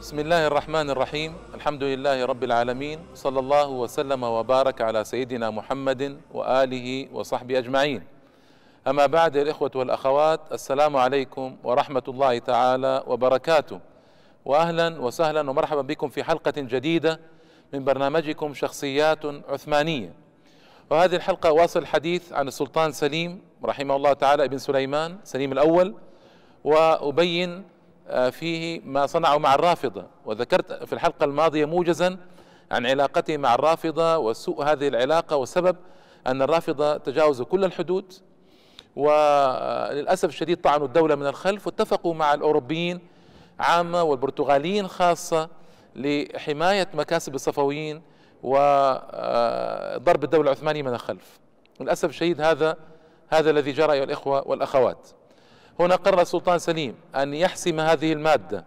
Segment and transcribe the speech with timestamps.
[0.00, 6.16] بسم الله الرحمن الرحيم الحمد لله رب العالمين صلى الله وسلم وبارك على سيدنا محمد
[6.34, 8.02] واله وصحبه اجمعين
[8.86, 13.80] اما بعد الاخوه والاخوات السلام عليكم ورحمه الله تعالى وبركاته
[14.44, 17.20] واهلا وسهلا ومرحبا بكم في حلقه جديده
[17.72, 20.12] من برنامجكم شخصيات عثمانيه
[20.90, 25.94] وهذه الحلقة واصل الحديث عن السلطان سليم رحمه الله تعالى ابن سليمان سليم الأول
[26.64, 27.79] وابين آه،
[28.30, 30.06] فيه ما صنعوا مع الرافضة.
[30.24, 32.16] وذكرت في الحلقة الماضية موجزا
[32.70, 35.76] عن علاقته مع الرافضة وسوء هذه العلاقة والسبب
[36.26, 38.12] أن الرافضة تجاوزوا كل الحدود.
[38.96, 43.00] وللأسف الشديد طعنوا الدولة من الخلف واتفقوا مع الأوروبيين
[43.60, 45.48] عامة والبرتغاليين خاصة
[45.96, 48.02] لحماية مكاسب الصفويين
[48.42, 51.38] وضرب الدولة العثمانية من الخلف.
[51.80, 52.76] للأسف الشديد هذا
[53.28, 55.08] هذا الذي جرى أيها الإخوة والأخوات.
[55.80, 58.64] هنا قرر السلطان سليم أن يحسم هذه المادة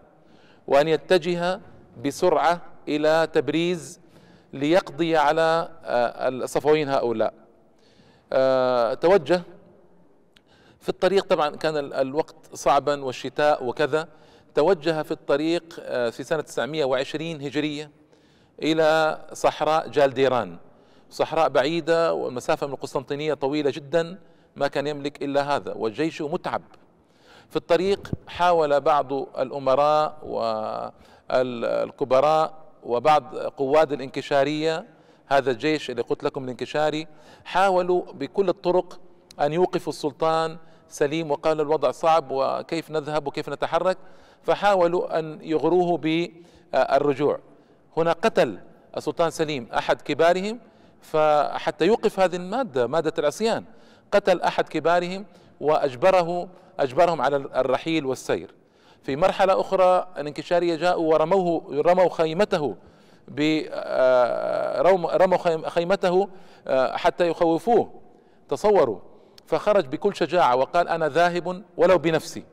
[0.66, 1.60] وأن يتجه
[2.04, 4.00] بسرعة إلى تبريز
[4.52, 7.34] ليقضي على آه، الصفويين هؤلاء.
[8.32, 9.42] آه، توجه
[10.80, 14.08] في الطريق طبعا كان الوقت صعبا والشتاء وكذا
[14.54, 17.90] توجه في الطريق آه، في سنة 920 هجرية
[18.62, 20.56] إلى صحراء جالديران
[21.10, 24.18] صحراء بعيدة والمسافة من القسطنطينية طويلة جدا
[24.56, 26.62] ما كان يملك إلا هذا والجيش متعب.
[27.50, 30.18] في الطريق حاول بعض الأمراء
[31.30, 34.86] والكبراء وبعض قواد الانكشارية
[35.26, 37.06] هذا الجيش اللي قلت لكم الانكشاري
[37.44, 39.00] حاولوا بكل الطرق
[39.40, 40.56] أن يوقفوا السلطان
[40.88, 43.98] سليم وقال الوضع صعب وكيف نذهب وكيف نتحرك
[44.42, 47.38] فحاولوا أن يغروه بالرجوع.
[47.96, 48.58] هنا قتل
[48.96, 50.58] السلطان سليم أحد كبارهم
[51.00, 53.64] فحتى يوقف هذه المادة مادة العصيان
[54.12, 55.26] قتل أحد كبارهم
[55.60, 58.54] وأجبره أجبرهم على الرحيل والسير.
[59.02, 62.76] في مرحلة أخرى الانكشارية جاءوا ورموه رموا خيمته
[63.38, 64.82] آه،
[65.16, 66.28] رموا خيمته
[66.66, 68.00] آه، حتى يخوفوه.
[68.48, 68.98] تصوروا
[69.46, 72.44] فخرج بكل شجاعة وقال أنا ذاهب ولو بنفسي.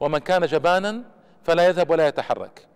[0.00, 1.02] ومن كان جبانا
[1.42, 2.66] فلا يذهب ولا يتحرك.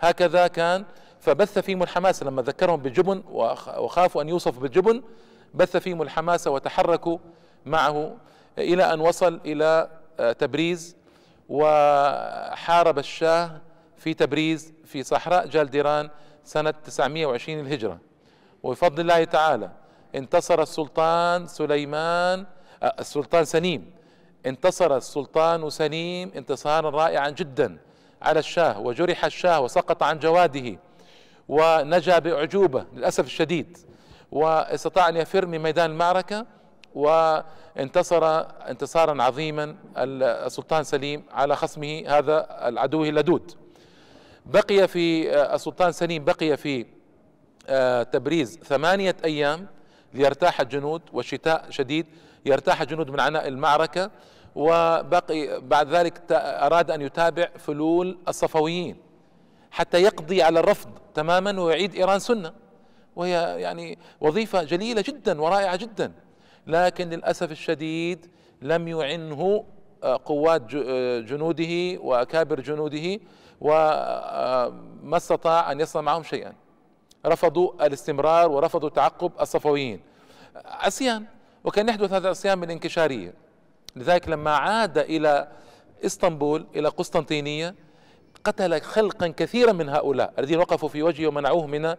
[0.00, 0.84] هكذا كان
[1.20, 5.02] فبث فيهم الحماسة لما ذكرهم بالجبن وخافوا أن يوصفوا بالجبن
[5.54, 7.18] بث فيهم الحماسة وتحركوا
[7.66, 8.16] معه.
[8.58, 9.88] إلى أن وصل إلى
[10.38, 10.96] تبريز
[11.48, 13.60] وحارب الشاه
[13.96, 16.10] في تبريز في صحراء جالديران
[16.44, 17.98] سنة 920 الهجرة.
[18.62, 19.70] وبفضل الله تعالى
[20.14, 22.46] انتصر السلطان سليمان
[22.82, 23.90] آه، السلطان سليم
[24.46, 27.78] انتصر السلطان سليم انتصارا رائعا جدا
[28.22, 30.78] على الشاه وجرح الشاه وسقط عن جواده
[31.48, 33.78] ونجا بأعجوبة للأسف الشديد
[34.32, 36.46] وإستطاع أن يفر من ميدان المعركة.
[36.94, 38.24] وانتصر
[38.70, 43.52] انتصارا عظيما السلطان سليم على خصمه هذا العدو اللدود.
[44.46, 46.86] بقي في السلطان سليم بقي في
[47.68, 49.66] آه، تبريز ثمانية أيام
[50.14, 52.06] ليرتاح الجنود والشتاء شديد
[52.46, 54.10] يرتاح الجنود من عناء المعركة
[54.54, 58.96] وبقي بعد ذلك أراد أن يتابع فلول الصفويين
[59.70, 62.52] حتى يقضي على الرفض تماما ويعيد إيران سنة.
[63.16, 66.12] وهي يعني وظيفة جليلة جدا ورائعة جدا.
[66.66, 68.26] لكن للأسف الشديد
[68.62, 69.64] لم يعنه
[70.02, 73.20] آه، قوات آه، جنوده وأكابر جنوده
[73.60, 76.52] وما آه، استطاع أن يصنع معهم شيئا.
[77.26, 80.00] رفضوا الاستمرار ورفضوا تعقب الصفويين.
[80.64, 81.24] عصيان
[81.64, 83.34] وكان يحدث هذا العصيان من انكشارية.
[83.96, 85.48] لذلك لما عاد إلى
[86.06, 87.74] إسطنبول إلى قسطنطينية
[88.44, 91.94] قتل خلقا كثيرا من هؤلاء الذين وقفوا في وجهه ومنعوه من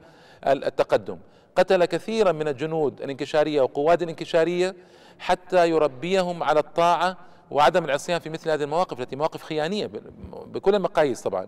[0.47, 1.17] التقدم.
[1.55, 4.75] قتل كثيرا من الجنود الانكشارية وقوات الانكشارية
[5.19, 7.17] حتى يربيهم على الطاعة
[7.51, 9.89] وعدم العصيان في مثل هذه المواقف التي مواقف خيانية
[10.45, 11.47] بكل المقاييس طبعا.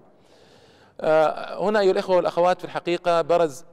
[1.01, 3.65] آه، هنا أيها الإخوة والأخوات في الحقيقة برز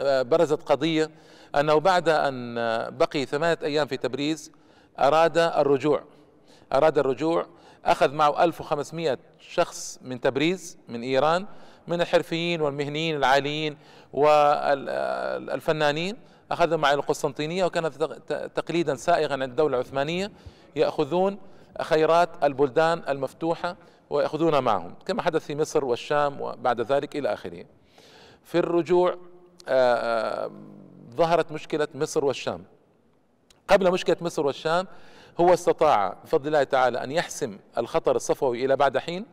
[0.00, 1.10] آه، برزت قضية
[1.54, 2.54] أنه بعد أن
[2.98, 4.52] بقي ثمانية أيام في تبريز
[4.98, 6.02] أراد الرجوع
[6.72, 7.46] أراد الرجوع
[7.84, 11.46] أخذ معه 1500 شخص من تبريز من إيران
[11.88, 13.76] من الحرفيين والمهنيين العاليين
[14.12, 16.16] والفنانين.
[16.50, 17.90] أخذهم مع القسطنطينية وكان
[18.54, 20.30] تقليدا سائغا عند الدولة العثمانية
[20.76, 21.38] يأخذون
[21.80, 23.76] خيرات البلدان المفتوحة
[24.10, 27.64] ويأخذونها معهم كما حدث في مصر والشام وبعد ذلك إلى آخره.
[28.44, 29.16] في الرجوع
[29.68, 30.50] آه، آه،
[31.14, 32.64] ظهرت مشكلة مصر والشام.
[33.68, 34.86] قبل مشكلة مصر والشام
[35.40, 39.26] هو استطاع بفضل الله تعالى أن يحسم الخطر الصفوي إلى بعد حين.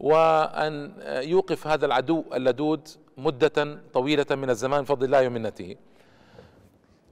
[0.00, 5.76] وأن يوقف هذا العدو اللدود مدة طويلة من الزمان بفضل الله ومنته.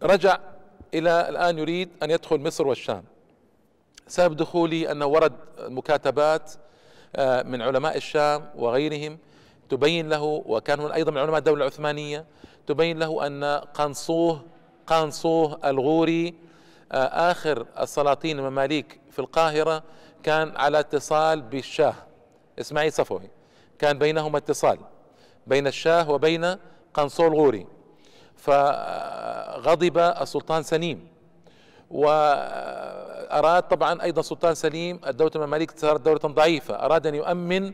[0.02, 0.38] رجع
[0.94, 3.04] إلى الآن يريد أن يدخل مصر والشام.
[4.06, 6.52] سبب دخولي أنه ورد مكاتبات
[7.16, 9.18] آه، من علماء الشام وغيرهم
[9.68, 12.24] تبين له وكان أيضا من علماء الدولة العثمانية
[12.66, 13.44] تبين له أن
[13.74, 14.42] قنصوه
[14.86, 16.34] قنصوه الغوري
[16.92, 19.82] آه، آخر السلاطين المماليك في القاهرة
[20.22, 21.94] كان على اتصال بالشاه.
[22.60, 23.30] إسماعيل صفوي.
[23.78, 24.78] كان بينهما اتصال
[25.46, 26.56] بين الشاه وبين
[26.94, 27.66] قنصوه الغوري
[28.36, 31.08] فغضب السلطان سليم.
[31.90, 36.74] وأراد طبعا أيضا سلطان سليم الدولة المماليك صارت دولة ضعيفة.
[36.74, 37.72] أراد أن يؤمن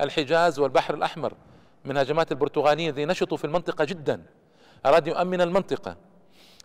[0.00, 1.32] الحجاز والبحر الأحمر
[1.84, 4.22] من هجمات البرتغاليين الذين نشطوا في المنطقة جدا.
[4.86, 5.96] أراد يؤمن المنطقة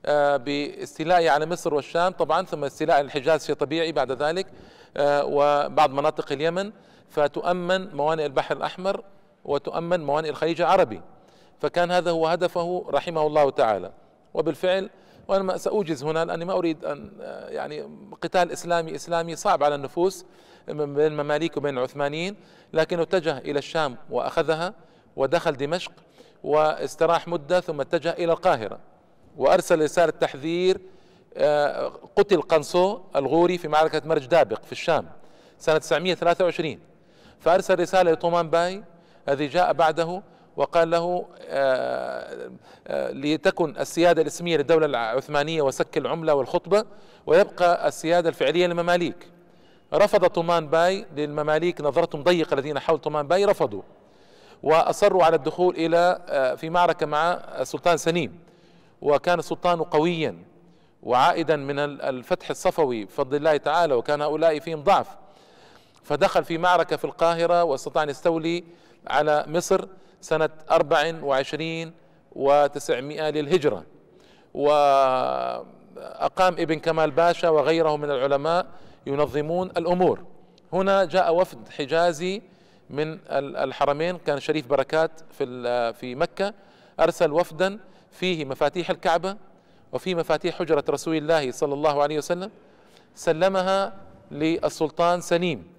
[0.06, 4.48] آه، باستيلائه على مصر والشام طبعا ثم استيلاء الحجاز شيء طبيعي بعد ذلك
[4.98, 6.71] آه، وبعض مناطق اليمن.
[7.09, 9.03] فتؤمن موانئ البحر الأحمر
[9.45, 11.01] وتؤمن موانئ الخليج العربي.
[11.59, 13.91] فكان هذا هو هدفه رحمه الله تعالى.
[14.33, 14.89] وبالفعل
[15.29, 17.89] وأنا سأوجز هنا لأني ما أريد أن آه، يعني
[18.21, 20.25] قتال إسلامي إسلامي صعب على النفوس
[20.67, 22.35] بين المماليك وبين العثمانيين
[22.73, 24.73] لكنه اتجه إلى الشام وأخذها
[25.15, 25.91] ودخل دمشق
[26.44, 28.79] واستراح مدة ثم اتجه إلى القاهرة
[29.38, 30.81] وأرسل رسالة تحذير
[31.38, 35.09] آه، قتل قنصو الغوري في معركة مرج دابق في الشام
[35.57, 36.79] سنة 923
[37.39, 38.83] فارسل رساله لطومان باي
[39.30, 40.21] الذي جاء بعده
[40.57, 42.50] وقال له آه،
[42.88, 46.86] آه، لتكن السيادة الإسمية للدولة العثمانية وسك العملة والخطبة
[47.27, 49.27] ويبقى السيادة الفعلية للمماليك.
[49.94, 53.81] رفض طومان باي للمماليك نظرتهم ضيقة الذين حول طومان باي رفضوا
[54.63, 58.39] وأصروا على الدخول إلى آه، في معركة مع السلطان سليم
[59.01, 60.38] وكان السلطان قويا
[61.03, 65.07] وعائدا من الفتح الصفوي بفضل الله تعالى وكان هؤلاء فيهم ضعف.
[66.09, 68.63] فدخل في معركة في القاهرة واستطاع أن يستولي
[69.07, 69.85] على مصر
[70.21, 71.94] سنة أربع وعشرين
[72.31, 73.85] وتسعمائة للهجرة.
[74.53, 75.63] وأقام
[76.53, 78.65] ابن كمال باشا وغيره من العلماء
[79.07, 80.23] ينظمون الأمور.
[80.73, 82.41] هنا جاء وفد حجازي
[82.89, 86.53] من الحرمين كان شريف بركات في في مكة
[87.00, 87.79] أرسل وفدا
[88.11, 89.38] فيه مفاتيح الكعبة
[89.91, 92.51] وفيه مفاتيح حجرة رسول الله صلى الله عليه وسلم
[93.15, 93.94] سلمها
[94.31, 95.79] للسلطان سليم.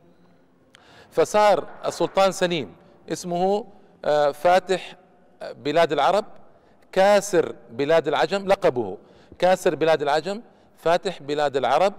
[1.11, 2.75] فصار السلطان سليم
[3.13, 3.67] اسمه
[4.05, 4.97] آه، فاتح
[5.57, 6.25] بلاد العرب.
[6.93, 8.99] كاسر بلاد العجم لقبه.
[9.39, 10.43] كاسر بلاد العجم
[10.77, 11.93] فاتح بلاد العرب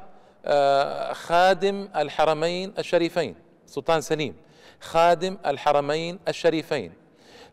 [0.45, 3.35] آه، خادم الحرمين الشريفين.
[3.65, 4.35] سلطان سليم
[4.81, 6.93] خادم الحرمين الشريفين.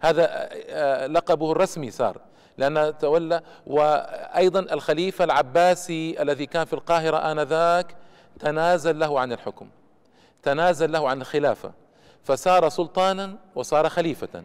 [0.01, 2.21] هذا آه، لقبه الرسمي صار.
[2.59, 7.95] لأن تولى وأيضا الخليفة العباسي الذي كان في القاهرة آنذاك
[8.41, 9.69] تنازل له عن الحكم.
[10.43, 11.73] تنازل له عن الخلافة.
[12.25, 14.45] فصار سلطانا وصار خليفة.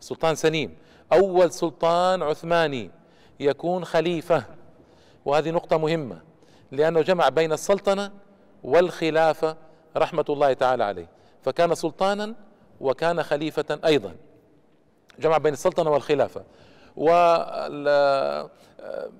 [0.00, 0.76] سلطان سليم
[1.12, 2.90] أول سلطان عثماني
[3.40, 4.44] يكون خليفة.
[5.24, 6.20] وهذه نقطة مهمة
[6.72, 8.12] لأنه جمع بين السلطنة
[8.64, 9.56] والخلافة
[9.96, 11.06] رحمة الله تعالى عليه.
[11.42, 12.34] فكان سلطانا
[12.80, 14.14] وكان خليفة أيضا.
[15.18, 16.44] جمع بين السلطنة والخلافة.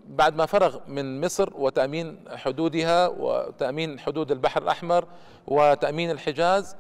[0.07, 5.05] بعد ما فرغ من مصر وتأمين حدودها وتأمين حدود البحر الأحمر
[5.47, 6.77] وتأمين الحجاز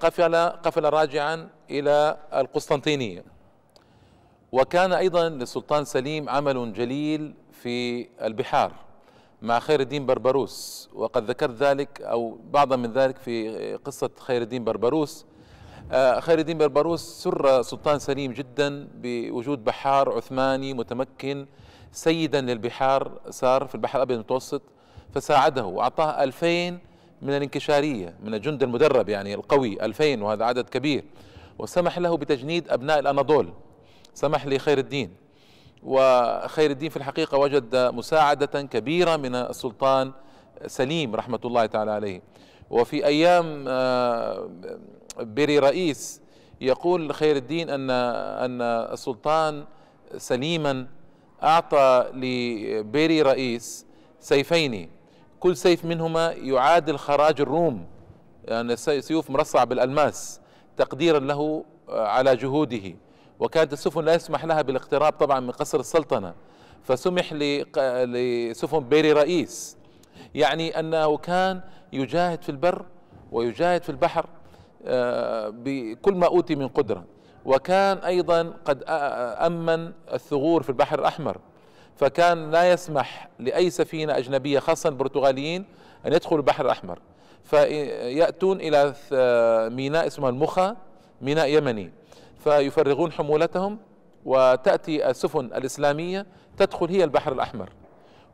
[0.00, 3.24] قفل قفل راجعا إلى القسطنطينية.
[4.52, 8.72] وكان أيضا للسلطان سليم عمل جليل في البحار
[9.42, 10.88] مع خير الدين بربروس.
[10.94, 15.24] وقد ذكرت ذلك أو بعضا من ذلك في قصة خير الدين بربروس.
[15.24, 15.33] آه،
[15.92, 21.46] خير الدين بربروس سر سلطان سليم جدا بوجود بحار عثماني متمكن
[21.92, 24.62] سيدا للبحار صار في البحر الأبيض المتوسط
[25.14, 26.78] فساعده وأعطاه ألفين
[27.22, 31.04] من الانكشارية من الجند المدرب يعني القوي ألفين وهذا عدد كبير.
[31.58, 33.52] وسمح له بتجنيد أبناء الأناضول.
[34.14, 35.10] سمح لخير الدين
[35.82, 40.12] وخير الدين في الحقيقة وجد مساعدة كبيرة من السلطان
[40.66, 42.22] سليم رحمة الله تعالى عليه.
[42.70, 44.48] وفي أيام آه،
[45.20, 46.20] بيري رئيس
[46.60, 49.64] يقول خير الدين أن أن السلطان
[50.16, 50.86] سليما
[51.42, 53.86] أعطى لبيري رئيس
[54.20, 54.90] سيفين.
[55.40, 57.86] كل سيف منهما يعادل خراج الروم
[58.44, 60.40] يعني سيوف مرصعة بالألماس
[60.76, 62.94] تقديرا له آه، على جهوده.
[63.38, 66.34] وكانت السفن لا يسمح لها بالاقتراب طبعا من قصر السلطنة
[66.82, 69.76] فسمح لسفن بيري رئيس.
[70.34, 71.60] يعني أنه كان
[71.92, 72.84] يجاهد في البر
[73.32, 74.26] ويجاهد في البحر
[75.50, 77.04] بكل ما أوتي من قدرة.
[77.44, 81.38] وكان أيضا قد أمن الثغور في البحر الأحمر.
[81.96, 85.64] فكان لا يسمح لأي سفينة أجنبية خاصة البرتغاليين
[86.06, 86.98] أن يدخلوا البحر الأحمر.
[87.44, 88.94] فيأتون إلى
[89.74, 90.76] ميناء اسمه المخا
[91.22, 91.92] ميناء يمني.
[92.44, 93.78] فيفرغون حمولتهم
[94.24, 96.26] وتأتي السفن الإسلامية
[96.56, 97.68] تدخل هي البحر الأحمر.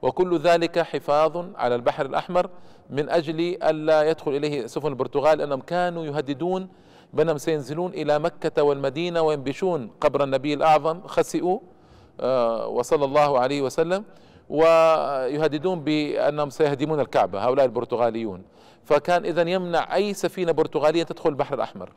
[0.03, 2.51] وكل ذلك حفاظ على البحر الأحمر
[2.91, 6.69] من أجل ألا يدخل إليه سفن البرتغال لأنهم كانوا يهددون
[7.13, 11.59] بينما سينزلون إلى مكة والمدينة وينبشون قبر النبي الأعظم خسئوا
[12.21, 14.05] آه، وصلى الله عليه وسلم
[14.49, 18.43] ويهددون بأنهم سيهدمون الكعبة هؤلاء البرتغاليون.
[18.85, 21.93] فكان إذا يمنع أي سفينة برتغالية تدخل البحر الأحمر.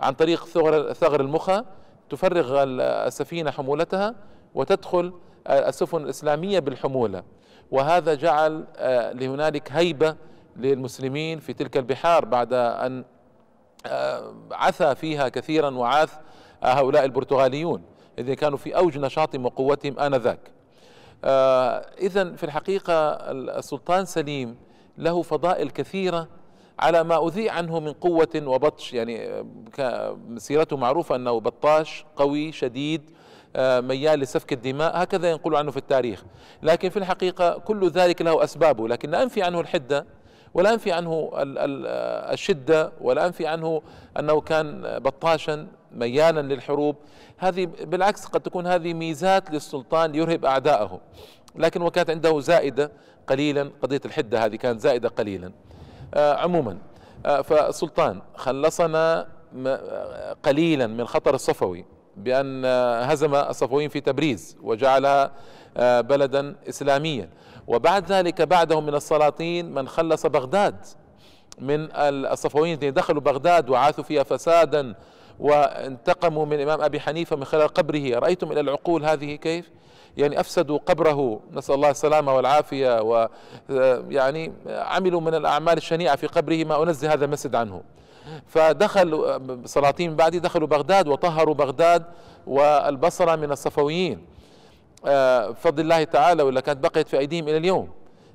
[0.00, 0.44] عن طريق
[0.92, 1.64] ثغر المخا
[2.10, 2.64] تفرغ
[3.06, 4.14] السفينة حمولتها
[4.54, 5.12] وتدخل
[5.46, 7.22] السفن الإسلامية بالحمولة.
[7.70, 10.16] وهذا جعل آه، لهنالك هيبة
[10.56, 13.04] للمسلمين في تلك البحار بعد أن
[13.86, 16.12] آه، عثى فيها كثيرا وعاث
[16.62, 17.82] هؤلاء البرتغاليون
[18.18, 20.40] الذين كانوا في أوج نشاطهم وقوتهم آنذاك.
[21.24, 23.10] آه، إذا في الحقيقة
[23.58, 24.56] السلطان سليم
[24.98, 26.28] له فضائل كثيرة
[26.78, 28.92] على ما أذيع عنه من قوة وبطش.
[28.92, 29.44] يعني
[30.36, 33.16] سيرته معروفة أنه بطاش قوي شديد آه،
[33.58, 36.24] ميال لسفك الدماء هكذا ينقل عنه في التاريخ.
[36.62, 40.06] لكن في الحقيقة كل ذلك له أسبابه لكن لا أنفي عنه الحدة
[40.54, 41.30] ولا أنفي عنه
[42.32, 43.82] الشدة ولا أنفي عنه
[44.18, 46.96] أنه كان بطاشا ميالا للحروب.
[47.38, 51.00] هذه بالعكس قد تكون هذه ميزات للسلطان ليرهب أعداءه.
[51.56, 52.92] لكن وكانت عنده زائدة
[53.26, 55.52] قليلا قضية الحدة هذه كانت زائدة قليلا.
[56.14, 56.78] آه عموما
[57.26, 59.28] آه فالسلطان خلصنا
[60.42, 61.84] قليلا من خطر الصفوي.
[62.16, 62.64] بأن
[63.04, 65.30] هزم الصفويين في تبريز وجعلها
[65.76, 67.28] آه، بلدا إسلاميا.
[67.66, 70.76] وبعد ذلك بعدهم من السلاطين من خلص بغداد
[71.58, 74.94] من الصفويين الذين دخلوا بغداد وعاثوا فيها فسادا
[75.38, 78.18] وانتقموا من الإمام أبي حنيفة من خلال قبره.
[78.18, 79.70] رأيتم إلى العقول هذه كيف؟
[80.16, 86.64] يعني أفسدوا قبره نسأل الله السلامة والعافية ويعني عملوا من الأعمال الشنيعة في قبره.
[86.64, 87.82] ما أنزه هذا المسجد عنه.
[88.46, 92.02] فدخل سلاطين بعد دخلوا بغداد وطهروا بغداد
[92.46, 94.26] والبصرة من الصفويين.
[95.06, 97.88] آه، بفضل الله تعالى ولا كانت بقيت في أيديهم إلى اليوم.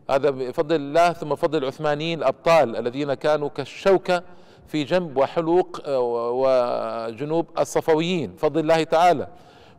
[0.09, 4.23] هذا بفضل الله ثم فضل العثمانيين الأبطال الذين كانوا كالشوكة
[4.67, 5.99] في جنب وحلوق آه،
[6.31, 8.31] وجنوب الصفويين.
[8.31, 9.27] بفضل الله تعالى.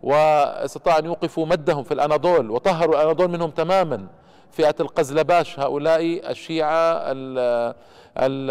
[0.03, 4.07] واستطاعوا أن يوقفوا مدهم في الأناضول وطهروا الأناضول منهم تماما.
[4.53, 7.75] فئة القزلباش هؤلاء الشيعة ال
[8.19, 8.51] ال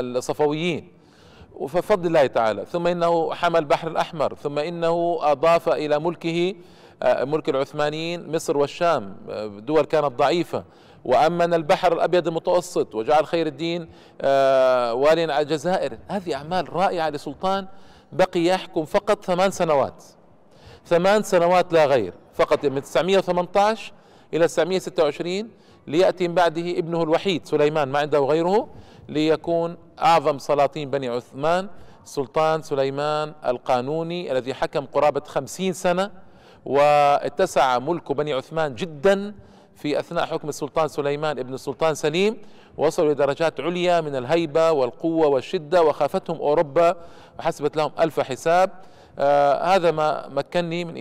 [0.00, 1.02] الصفويين.
[1.54, 6.54] وفضل الله تعالى ثم إنه حمى البحر الأحمر ثم إنه أضاف إلى ملكه
[7.02, 10.64] آه، ملك العثمانيين مصر والشام آه، دول كانت ضعيفة.
[11.04, 13.88] وأمن البحر الأبيض المتوسط وجعل خير الدين
[14.20, 15.98] آه، واليا على الجزائر.
[16.08, 17.66] هذه أعمال رائعة لسلطان
[18.12, 20.04] بقي يحكم فقط ثمان سنوات.
[20.86, 23.92] ثمان سنوات لا غير فقط من 918
[24.34, 25.50] إلى 926
[25.86, 28.68] ليأتي من بعده ابنه الوحيد سليمان ما عنده غيره.
[29.08, 31.68] ليكون أعظم سلاطين بني عثمان
[32.04, 36.10] سلطان سليمان القانوني الذي حكم قرابة خمسين سنة
[36.64, 39.34] واتسع ملك بني عثمان جدا
[39.76, 42.36] في أثناء حكم السلطان سليمان ابن السلطان سليم
[42.76, 46.96] وصلوا لدرجات عليا من الهيبة والقوة والشدة وخافتهم أوروبا
[47.38, 48.70] وحسبت لهم ألف حساب.
[49.18, 50.94] آه هذا ما مكنني من,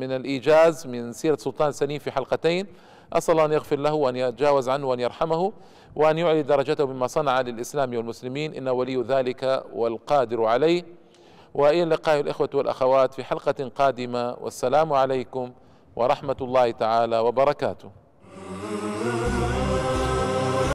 [0.00, 2.66] من الإيجاز من سيرة سلطان سليم في حلقتين.
[3.12, 5.52] أسأل الله أن يغفر له وأن يتجاوز عنه وأن يرحمه
[5.96, 8.54] وأن يعلي درجته بما صنع للإسلام والمسلمين.
[8.54, 10.84] إنه ولي ذلك والقادر عليه.
[11.54, 14.36] وإلى اللقاء الإخوة والأخوات في حلقة قادمة.
[14.40, 15.52] والسلام عليكم
[15.96, 17.90] ورحمة الله تعالى وبركاته.